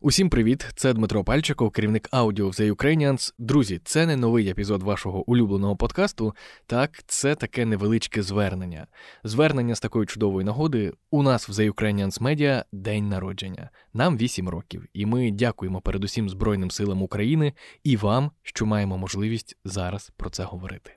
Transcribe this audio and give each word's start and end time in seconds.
Усім 0.00 0.30
привіт! 0.30 0.66
Це 0.74 0.92
Дмитро 0.92 1.24
Пальчиков, 1.24 1.70
керівник 1.70 2.08
аудіо 2.10 2.46
The 2.46 2.72
Ukrainians. 2.72 3.34
Друзі, 3.38 3.80
це 3.84 4.06
не 4.06 4.16
новий 4.16 4.48
епізод 4.48 4.82
вашого 4.82 5.30
улюбленого 5.30 5.76
подкасту. 5.76 6.34
Так, 6.66 6.90
це 7.06 7.34
таке 7.34 7.64
невеличке 7.64 8.22
звернення. 8.22 8.86
Звернення 9.24 9.74
з 9.74 9.80
такої 9.80 10.06
чудової 10.06 10.44
нагоди. 10.44 10.92
У 11.10 11.22
нас 11.22 11.48
в 11.48 11.52
The 11.52 11.72
Ukrainians 11.72 12.22
Media 12.22 12.64
день 12.72 13.08
народження. 13.08 13.70
Нам 13.94 14.16
8 14.16 14.48
років, 14.48 14.84
і 14.92 15.06
ми 15.06 15.30
дякуємо 15.30 15.80
передусім 15.80 16.28
Збройним 16.28 16.70
силам 16.70 17.02
України 17.02 17.52
і 17.84 17.96
вам, 17.96 18.30
що 18.42 18.66
маємо 18.66 18.98
можливість 18.98 19.56
зараз 19.64 20.12
про 20.16 20.30
це 20.30 20.44
говорити. 20.44 20.94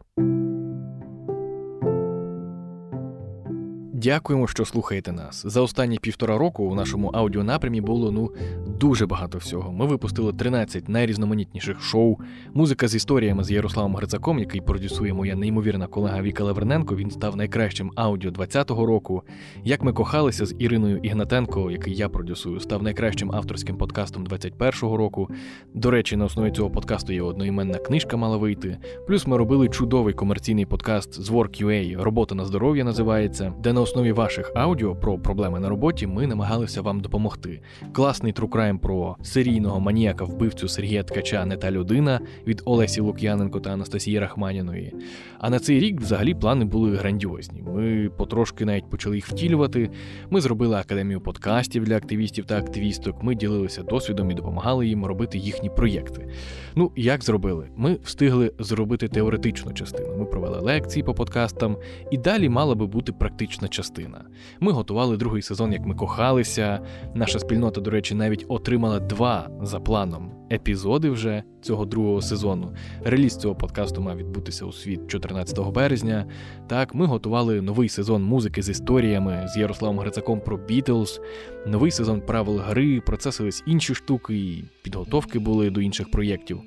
Дякуємо, 4.02 4.48
що 4.48 4.66
слухаєте 4.66 5.12
нас. 5.12 5.44
За 5.46 5.62
останні 5.62 5.98
півтора 5.98 6.38
року 6.38 6.64
у 6.64 6.76
нашому 6.76 7.08
аудіонапрямі 7.08 7.82
було 7.82 8.12
ну 8.12 8.32
дуже 8.80 9.06
багато 9.06 9.38
всього. 9.38 9.72
Ми 9.72 9.86
випустили 9.86 10.34
13 10.34 10.90
найрізноманітніших 10.90 11.82
шоу, 11.82 12.18
музика 12.54 12.88
з 12.88 12.96
історіями 12.96 13.44
з 13.44 13.52
Ярославом 13.52 13.96
Грицаком, 13.96 14.40
який 14.40 14.62
продюсує 14.62 15.14
моя 15.14 15.36
неймовірна 15.36 15.88
колега 15.88 16.22
Віка 16.22 16.44
Леверненко. 16.44 16.96
Він 16.96 17.12
став 17.12 17.36
найкращим 17.36 17.92
аудіо 17.96 18.32
20-го 18.32 18.86
року. 18.86 19.24
Як 19.64 19.84
ми 19.84 19.94
кохалися 19.94 20.46
з 20.46 20.56
Іриною 20.60 20.98
Ігнатенко, 20.98 21.72
який 21.72 21.96
я 21.96 22.10
продюсую, 22.10 22.60
став 22.60 22.84
найкращим 22.84 23.32
авторським 23.32 23.78
подкастом 23.78 24.28
21-го 24.28 24.98
року. 24.98 25.30
До 25.74 25.92
речі, 25.92 26.16
на 26.16 26.26
основі 26.26 26.52
цього 26.52 26.70
подкасту 26.70 27.14
є 27.14 27.22
одноіменна 27.22 27.78
книжка 27.78 28.18
мала 28.18 28.38
вийти. 28.38 28.78
Плюс 29.08 29.28
ми 29.28 29.38
робили 29.38 29.70
чудовий 29.70 30.14
комерційний 30.14 30.66
подкаст 30.66 31.22
з 31.22 31.30
Work.ua 31.30 32.02
Робота 32.02 32.36
на 32.36 32.46
здоров'я 32.46 32.84
називається, 32.84 33.54
де 33.60 33.74
на 33.74 33.82
основі 33.92 34.12
ваших 34.12 34.52
аудіо 34.56 34.96
про 34.96 35.18
проблеми 35.18 35.60
на 35.60 35.70
роботі 35.70 36.08
ми 36.08 36.28
намагалися 36.28 36.82
вам 36.82 37.00
допомогти. 37.00 37.62
Класний 37.94 38.34
трукрайм 38.34 38.80
про 38.80 39.16
серійного 39.24 39.80
маніяка 39.80 40.26
вбивцю 40.26 40.68
Сергія 40.68 41.04
Ткача 41.04 41.46
не 41.46 41.58
та 41.58 41.72
людина 41.72 42.20
від 42.48 42.62
Олесі 42.66 43.02
Лук'яненко 43.02 43.60
та 43.60 43.70
Анастасії 43.70 44.20
Рахманіної. 44.20 44.94
А 45.40 45.50
на 45.50 45.60
цей 45.60 45.80
рік 45.80 46.02
взагалі 46.02 46.34
плани 46.34 46.66
були 46.66 46.96
грандіозні. 46.96 47.62
Ми 47.62 48.10
потрошки 48.18 48.66
навіть 48.66 48.90
почали 48.90 49.16
їх 49.16 49.28
втілювати. 49.28 49.90
Ми 50.30 50.42
зробили 50.42 50.76
академію 50.76 51.22
подкастів 51.22 51.84
для 51.84 51.98
активістів 51.98 52.46
та 52.46 52.58
активісток. 52.58 53.24
Ми 53.24 53.36
ділилися 53.36 53.84
досвідом 53.84 54.32
і 54.32 54.34
допомагали 54.34 54.88
їм 54.88 55.06
робити 55.06 55.38
їхні 55.38 55.70
проєкти. 55.70 56.28
Ну 56.76 56.92
як 56.96 57.24
зробили? 57.24 57.68
Ми 57.76 57.98
встигли 58.04 58.54
зробити 58.60 59.08
теоретичну 59.08 59.74
частину. 59.74 60.18
Ми 60.18 60.26
провели 60.26 60.60
лекції 60.60 61.04
по 61.04 61.14
подкастам, 61.14 61.78
і 62.12 62.18
далі 62.18 62.50
мала 62.50 62.76
би 62.76 62.88
бути 62.88 63.12
практична 63.12 63.68
частина 63.68 63.81
частина. 63.82 64.26
Ми 64.60 64.72
готували 64.72 65.18
другий 65.18 65.42
сезон, 65.42 65.74
як 65.74 65.86
ми 65.86 65.96
кохалися. 65.96 66.80
Наша 67.14 67.40
спільнота, 67.40 67.82
до 67.82 67.92
речі, 67.92 68.16
навіть 68.16 68.46
отримала 68.48 69.00
два 69.00 69.50
за 69.62 69.80
планом 69.80 70.32
епізоди 70.52 71.10
вже 71.10 71.44
цього 71.62 71.86
другого 71.86 72.22
сезону. 72.22 72.74
Реліз 73.04 73.36
цього 73.36 73.56
подкасту 73.56 74.02
мав 74.02 74.18
відбутися 74.18 74.66
у 74.66 74.72
світ 74.72 75.08
14 75.08 75.60
березня. 75.60 76.26
Так, 76.68 76.96
ми 76.96 77.06
готували 77.06 77.62
новий 77.62 77.90
сезон 77.90 78.24
музики 78.24 78.62
з 78.62 78.70
історіями 78.70 79.48
з 79.48 79.58
Ярославом 79.58 80.00
Грицаком 80.00 80.42
про 80.42 80.58
Бітлз, 80.58 81.22
новий 81.68 81.92
сезон 81.92 82.22
правил 82.22 82.58
гри, 82.58 83.02
процесились 83.02 83.64
інші 83.66 83.96
штуки, 83.96 84.36
і 84.36 84.64
підготовки 84.82 85.40
були 85.40 85.70
до 85.70 85.82
інших 85.82 86.12
проєктів. 86.12 86.62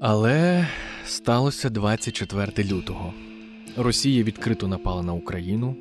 Але 0.00 0.66
сталося 1.04 1.70
24 1.70 2.68
лютого. 2.68 3.12
Росія 3.76 4.22
відкрито 4.22 4.68
напала 4.68 5.02
на 5.02 5.12
Україну 5.12 5.76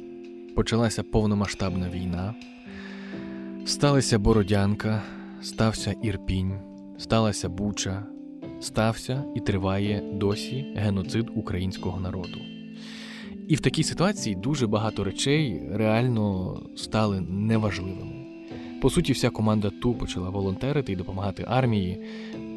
почалася 0.55 1.03
повномасштабна 1.03 1.89
війна, 1.89 2.33
сталася 3.66 4.19
Бородянка, 4.19 5.02
стався 5.41 5.95
Ірпінь, 6.02 6.53
сталася 6.97 7.50
Буча, 7.50 8.05
стався 8.59 9.23
і 9.35 9.39
триває 9.39 10.03
досі 10.13 10.66
геноцид 10.75 11.30
українського 11.35 12.00
народу. 12.00 12.39
І 13.47 13.56
в 13.56 13.59
такій 13.59 13.84
ситуації 13.84 14.35
дуже 14.35 14.68
багато 14.68 15.03
речей 15.03 15.62
реально 15.72 16.59
стали 16.75 17.22
неважливими. 17.22 18.25
По 18.81 18.89
суті, 18.89 19.13
вся 19.13 19.29
команда 19.29 19.69
ТУ 19.69 19.94
почала 19.94 20.29
волонтерити 20.29 20.91
і 20.91 20.95
допомагати 20.95 21.45
армії. 21.47 22.01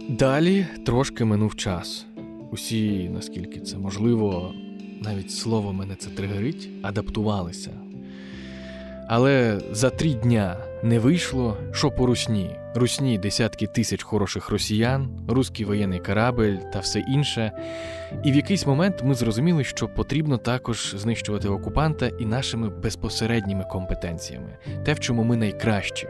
Далі 0.09 0.67
трошки 0.87 1.25
минув 1.25 1.57
час. 1.57 2.07
Усі, 2.51 3.09
наскільки 3.09 3.61
це 3.61 3.79
можливо, 3.79 4.55
навіть 5.01 5.31
слово 5.31 5.73
мене 5.73 5.95
це 5.95 6.11
тригерить, 6.11 6.69
адаптувалися 6.83 7.71
але 9.07 9.61
за 9.73 9.91
три 9.91 10.15
дня 10.15 10.57
не 10.83 10.99
вийшло, 10.99 11.57
що 11.73 11.91
по 11.91 12.07
русні. 12.07 12.51
Русні 12.75 13.19
десятки 13.19 13.67
тисяч 13.67 14.03
хороших 14.03 14.49
росіян, 14.51 15.09
руський 15.29 15.67
воєнний 15.67 15.99
корабель 15.99 16.57
та 16.73 16.79
все 16.79 17.01
інше. 17.01 17.53
І 18.25 18.33
в 18.33 18.37
якийсь 18.37 18.67
момент 18.67 19.03
ми 19.05 19.15
зрозуміли, 19.15 19.65
що 19.65 19.89
потрібно 19.89 20.39
також 20.39 20.95
знищувати 20.99 21.49
окупанта 21.49 22.07
і 22.07 22.27
нашими 22.27 22.69
безпосередніми 22.69 23.65
компетенціями, 23.65 24.59
те, 24.85 24.93
в 24.93 25.01
чому 25.01 25.25
ми 25.25 25.37
найкращі. 25.37 26.09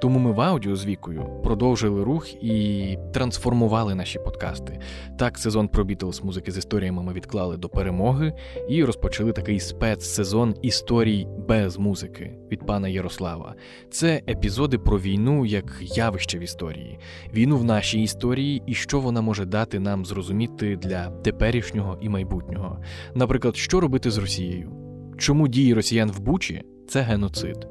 Тому 0.00 0.18
ми 0.18 0.32
в 0.32 0.40
аудіо 0.40 0.76
з 0.76 0.86
вікою 0.86 1.26
продовжили 1.44 2.04
рух 2.04 2.44
і 2.44 2.98
трансформували 3.12 3.94
наші 3.94 4.18
подкасти. 4.18 4.80
Так, 5.18 5.38
сезон 5.38 5.68
про 5.68 5.84
Бітлз 5.84 6.24
музики 6.24 6.52
з 6.52 6.58
історіями 6.58 7.02
ми 7.02 7.12
відклали 7.12 7.56
до 7.56 7.68
перемоги 7.68 8.32
і 8.68 8.84
розпочали 8.84 9.32
такий 9.32 9.60
спецсезон 9.60 10.54
історій 10.62 11.26
без 11.48 11.78
музики 11.78 12.38
від 12.52 12.66
пана 12.66 12.88
Ярослава. 12.88 13.54
Це 13.90 14.22
епізоди 14.28 14.78
про 14.78 14.98
війну 14.98 15.46
як 15.46 15.76
явище 15.80 16.38
в 16.38 16.42
історії, 16.42 16.98
війну 17.34 17.56
в 17.56 17.64
нашій 17.64 18.02
історії 18.02 18.62
і 18.66 18.74
що 18.74 19.00
вона 19.00 19.20
може 19.20 19.44
дати 19.44 19.80
нам 19.80 20.06
зрозуміти 20.06 20.76
для 20.76 21.10
теперішнього 21.10 21.98
і 22.00 22.08
майбутнього. 22.08 22.78
Наприклад, 23.14 23.56
що 23.56 23.80
робити 23.80 24.10
з 24.10 24.18
Росією? 24.18 24.72
Чому 25.18 25.48
дії 25.48 25.74
росіян 25.74 26.10
в 26.10 26.20
Бучі 26.20 26.62
це 26.88 27.00
геноцид? 27.00 27.68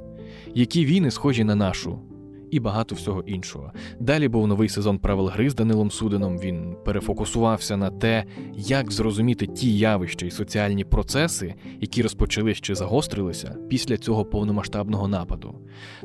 Які 0.55 0.85
війни 0.85 1.11
схожі 1.11 1.43
на 1.43 1.55
нашу? 1.55 2.08
І 2.51 2.59
багато 2.59 2.95
всього 2.95 3.21
іншого. 3.21 3.71
Далі 3.99 4.27
був 4.27 4.47
новий 4.47 4.69
сезон 4.69 4.99
правил 4.99 5.27
гри 5.27 5.49
з 5.49 5.55
Данилом 5.55 5.91
Судином. 5.91 6.37
Він 6.37 6.75
перефокусувався 6.85 7.77
на 7.77 7.89
те, 7.89 8.23
як 8.55 8.91
зрозуміти 8.91 9.47
ті 9.47 9.77
явища 9.77 10.25
і 10.25 10.31
соціальні 10.31 10.83
процеси, 10.83 11.55
які 11.81 12.01
розпочали 12.01 12.53
чи 12.53 12.75
загострилися 12.75 13.55
після 13.69 13.97
цього 13.97 14.25
повномасштабного 14.25 15.07
нападу. 15.07 15.55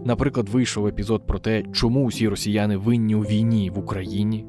Наприклад, 0.04 0.48
вийшов 0.48 0.86
епізод 0.86 1.26
про 1.26 1.38
те, 1.38 1.62
чому 1.72 2.04
усі 2.04 2.28
росіяни 2.28 2.76
винні 2.76 3.14
у 3.14 3.20
війні 3.20 3.70
в 3.70 3.78
Україні, 3.78 4.46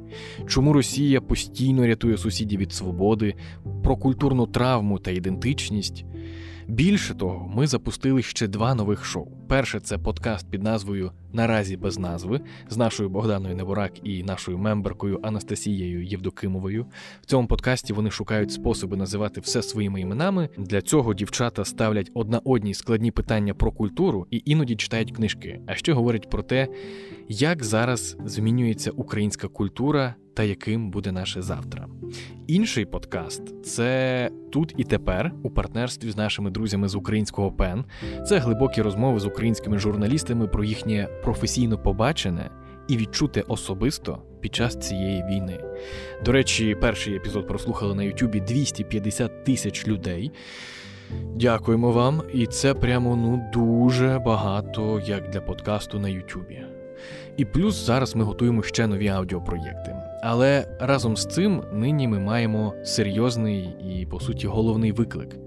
чому 0.48 0.74
Росія 0.74 1.22
постійно 1.22 1.88
рятує 1.88 2.18
сусідів 2.18 2.60
від 2.60 2.74
свободи, 2.74 3.34
про 3.84 3.98
культурну 3.98 4.48
травму 4.48 5.00
та 5.00 5.12
ідентичність. 5.12 6.06
Більше 6.68 7.14
того, 7.14 7.52
ми 7.56 7.68
запустили 7.68 8.22
ще 8.22 8.48
два 8.48 8.76
нових 8.76 9.06
шоу. 9.06 9.28
Перше 9.48 9.80
це 9.80 9.98
подкаст 9.98 10.52
під 10.52 10.64
назвою 10.64 11.12
Наразі 11.34 11.78
без 11.78 12.00
назви 12.00 12.42
з 12.70 12.78
нашою 12.78 13.10
Богданою 13.10 13.56
Неборак 13.56 13.92
і 14.04 14.24
нашою 14.24 14.58
мемберкою 14.58 15.20
Анастасією 15.24 16.04
Євдокимовою. 16.04 16.86
В 17.22 17.26
цьому 17.26 17.48
подкасті 17.48 17.94
вони 17.94 18.12
шукають 18.12 18.52
способи 18.52 18.98
називати 18.98 19.42
все 19.42 19.62
своїми 19.62 20.02
іменами. 20.02 20.50
Для 20.58 20.82
цього 20.82 21.14
дівчата 21.14 21.66
ставлять 21.66 22.12
одна 22.14 22.42
одній 22.44 22.74
складні 22.74 23.12
питання 23.12 23.54
про 23.54 23.72
культуру 23.72 24.28
і 24.32 24.42
іноді 24.46 24.76
читають 24.76 25.12
книжки. 25.12 25.62
А 25.68 25.76
ще 25.76 25.94
говорять 25.94 26.30
про 26.30 26.44
те, 26.44 26.68
як 27.30 27.64
зараз 27.64 28.18
змінюється 28.26 28.92
українська 28.92 29.48
культура 29.48 30.16
та 30.36 30.44
яким 30.44 30.92
буде 30.92 31.12
наше 31.12 31.42
завтра. 31.42 31.88
Інший 32.48 32.86
подкаст 32.86 33.66
це 33.66 34.30
тут 34.52 34.74
і 34.78 34.84
тепер 34.84 35.32
у 35.44 35.50
партнерстві 35.50 36.12
з 36.12 36.18
нашими 36.18 36.52
друзями 36.52 36.88
з 36.88 36.96
українського 36.96 37.52
ПЕН. 37.52 37.86
Це 38.28 38.38
глибокі 38.38 38.82
розмови 38.82 39.20
з 39.20 39.26
українськими 39.26 39.80
журналістами 39.80 40.48
про 40.48 40.64
їхнє 40.64 41.08
професійно 41.24 41.78
побачене 41.78 42.50
і 42.88 42.98
відчуте 42.98 43.42
особисто 43.48 44.22
під 44.42 44.56
час 44.56 44.76
цієї 44.76 45.24
війни. 45.24 45.60
До 46.26 46.32
речі, 46.32 46.76
перший 46.82 47.16
епізод 47.16 47.48
прослухали 47.48 47.96
на 47.96 48.04
Ютубі 48.04 48.40
250 48.40 49.44
тисяч 49.44 49.88
людей. 49.88 50.32
Дякуємо 51.36 51.92
вам, 51.92 52.22
і 52.34 52.46
це 52.46 52.74
прямо 52.74 53.16
ну 53.16 53.50
дуже 53.54 54.22
багато 54.26 55.02
як 55.06 55.30
для 55.30 55.42
подкасту 55.42 56.00
на 56.00 56.10
Ютубі. 56.10 56.75
І 57.38 57.46
плюс 57.46 57.86
зараз 57.86 58.16
ми 58.16 58.24
готуємо 58.24 58.64
ще 58.64 58.88
нові 58.88 59.08
аудіопроєкти. 59.08 59.96
Але 60.24 60.78
разом 60.80 61.18
з 61.18 61.26
цим 61.26 61.64
нині 61.74 62.08
ми 62.08 62.20
маємо 62.20 62.74
серйозний 62.84 63.70
і, 63.90 64.06
по 64.06 64.20
суті, 64.20 64.48
головний 64.48 64.92
виклик 64.92 65.38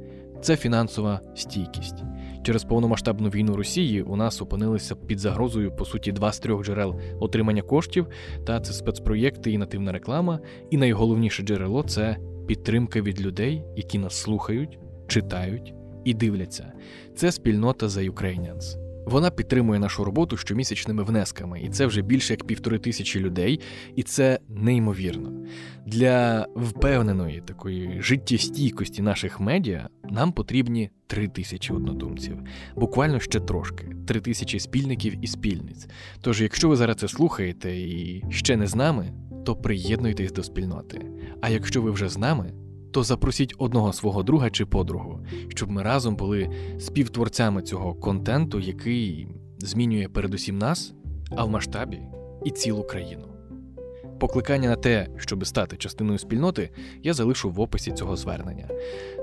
це 0.40 0.56
фінансова 0.56 1.20
стійкість. 1.34 2.04
Через 2.42 2.64
повномасштабну 2.64 3.28
війну 3.28 3.56
Росії 3.56 4.02
у 4.02 4.16
нас 4.16 4.42
опинилися 4.42 4.96
під 4.96 5.18
загрозою, 5.18 5.72
по 5.72 5.84
суті, 5.84 6.12
два 6.12 6.32
з 6.32 6.38
трьох 6.38 6.64
джерел 6.64 7.00
отримання 7.20 7.62
коштів, 7.62 8.06
та 8.46 8.60
це 8.60 8.72
спецпроєкти 8.72 9.50
і 9.52 9.58
нативна 9.58 9.92
реклама. 9.92 10.40
І 10.70 10.76
найголовніше 10.76 11.42
джерело 11.42 11.82
це 11.82 12.16
підтримка 12.46 13.00
від 13.00 13.20
людей, 13.20 13.64
які 13.76 13.98
нас 13.98 14.14
слухають, 14.14 14.78
читають 15.06 15.74
і 16.04 16.14
дивляться. 16.14 16.72
Це 17.16 17.32
спільнота 17.32 17.88
за 17.88 18.00
Ukrainians. 18.00 18.87
Вона 19.08 19.30
підтримує 19.30 19.80
нашу 19.80 20.04
роботу 20.04 20.36
щомісячними 20.36 21.02
внесками, 21.02 21.60
і 21.60 21.68
це 21.68 21.86
вже 21.86 22.02
більше 22.02 22.32
як 22.32 22.44
півтори 22.44 22.78
тисячі 22.78 23.20
людей, 23.20 23.60
і 23.96 24.02
це 24.02 24.38
неймовірно. 24.48 25.32
Для 25.86 26.46
впевненої 26.56 27.40
такої 27.40 28.02
життєстійкості 28.02 29.02
наших 29.02 29.40
медіа 29.40 29.88
нам 30.10 30.32
потрібні 30.32 30.90
три 31.06 31.28
тисячі 31.28 31.74
однодумців, 31.74 32.38
буквально 32.76 33.20
ще 33.20 33.40
трошки, 33.40 33.96
три 34.06 34.20
тисячі 34.20 34.60
спільників 34.60 35.24
і 35.24 35.26
спільниць. 35.26 35.86
Тож, 36.20 36.42
якщо 36.42 36.68
ви 36.68 36.76
зараз 36.76 36.96
це 36.96 37.08
слухаєте 37.08 37.76
і 37.76 38.24
ще 38.30 38.56
не 38.56 38.66
з 38.66 38.74
нами, 38.74 39.12
то 39.44 39.56
приєднуйтесь 39.56 40.32
до 40.32 40.42
спільноти. 40.42 41.06
А 41.40 41.48
якщо 41.48 41.82
ви 41.82 41.90
вже 41.90 42.08
з 42.08 42.18
нами, 42.18 42.52
то 42.90 43.02
запросіть 43.02 43.54
одного 43.58 43.92
свого 43.92 44.22
друга 44.22 44.50
чи 44.50 44.66
подругу, 44.66 45.20
щоб 45.48 45.70
ми 45.70 45.82
разом 45.82 46.16
були 46.16 46.50
співтворцями 46.78 47.62
цього 47.62 47.94
контенту, 47.94 48.60
який 48.60 49.28
змінює 49.58 50.08
передусім 50.08 50.58
нас, 50.58 50.94
а 51.36 51.44
в 51.44 51.50
масштабі 51.50 52.00
і 52.44 52.50
цілу 52.50 52.82
країну. 52.82 53.24
Покликання 54.20 54.68
на 54.68 54.76
те, 54.76 55.06
щоб 55.16 55.46
стати 55.46 55.76
частиною 55.76 56.18
спільноти, 56.18 56.70
я 57.02 57.14
залишу 57.14 57.50
в 57.50 57.60
описі 57.60 57.92
цього 57.92 58.16
звернення. 58.16 58.68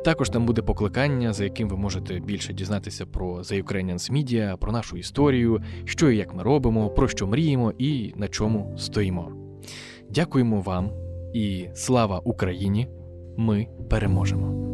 Також 0.05 0.29
там 0.29 0.45
буде 0.45 0.61
покликання, 0.61 1.33
за 1.33 1.43
яким 1.43 1.69
ви 1.69 1.77
можете 1.77 2.19
більше 2.19 2.53
дізнатися 2.53 3.05
про 3.05 3.37
The 3.37 3.63
Ukrainians 3.63 4.11
Media, 4.11 4.57
про 4.57 4.71
нашу 4.71 4.97
історію, 4.97 5.61
що 5.85 6.11
і 6.11 6.17
як 6.17 6.33
ми 6.33 6.43
робимо, 6.43 6.89
про 6.89 7.07
що 7.07 7.27
мріємо 7.27 7.73
і 7.77 8.13
на 8.15 8.27
чому 8.27 8.73
стоїмо. 8.77 9.31
Дякуємо 10.09 10.61
вам 10.61 10.91
і 11.33 11.67
слава 11.73 12.19
Україні! 12.19 12.87
Ми 13.37 13.67
переможемо. 13.89 14.64